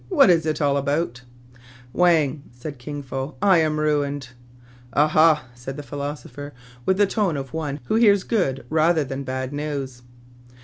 [0.09, 1.21] What is it all about?
[1.55, 1.57] ^
[1.93, 4.29] "Wang," said Kin Fo, "I am ruined.""
[4.93, 5.45] Ah, ah!
[5.49, 6.55] '* said the philosopher,
[6.87, 10.01] with the tone of one who hears good rather than bad news.